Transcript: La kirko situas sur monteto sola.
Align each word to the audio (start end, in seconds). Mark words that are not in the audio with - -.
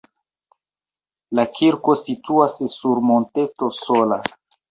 La 1.39 1.43
kirko 1.57 1.95
situas 2.05 2.57
sur 2.79 3.05
monteto 3.13 3.73
sola. 3.83 4.19